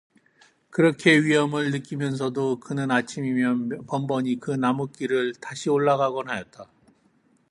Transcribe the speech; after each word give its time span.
그렇게 0.71 1.21
위험을 1.21 1.69
느끼면서도 1.69 2.59
그는 2.59 2.89
아침이면 2.89 3.85
번번이 3.85 4.39
그 4.39 4.49
나뭇길을 4.49 5.35
다시 5.35 5.69
올라가곤 5.69 6.27
하였다. 6.27 6.67